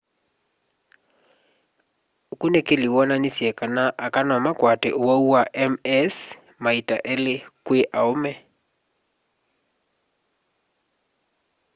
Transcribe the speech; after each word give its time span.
ukunikili 2.33 2.87
wonanisye 2.95 3.49
kana 3.59 3.83
aka 4.05 4.21
nomakwate 4.27 4.89
uwau 5.01 5.23
wa 5.33 5.43
ms 5.73 6.15
maita 6.63 6.95
eli 7.13 7.35
kwi 7.65 7.79
aume 7.99 8.33